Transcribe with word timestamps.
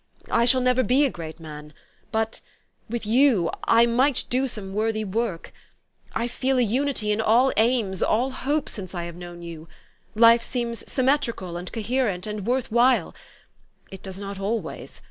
I 0.31 0.45
shall 0.45 0.61
never 0.61 0.81
be 0.81 1.05
a 1.05 1.11
great 1.11 1.39
man; 1.39 1.73
but 2.11 2.41
with 2.89 3.05
you 3.05 3.51
I 3.65 3.85
might 3.85 4.25
do 4.31 4.47
some 4.47 4.73
worthy 4.73 5.03
work. 5.05 5.53
I 6.15 6.27
feel 6.27 6.57
a 6.57 6.63
unity 6.63 7.11
in 7.11 7.21
all 7.21 7.53
aims, 7.55 8.01
all 8.01 8.31
hope, 8.31 8.67
since 8.67 8.95
I 8.95 9.03
have 9.03 9.13
known 9.15 9.43
you; 9.43 9.67
life 10.15 10.41
seems 10.41 10.91
symmetrical 10.91 11.55
and 11.55 11.71
coherent, 11.71 12.25
and 12.25 12.47
worth 12.47 12.71
while. 12.71 13.13
It 13.91 14.01
does 14.01 14.17
not 14.17 14.39
always. 14.39 14.99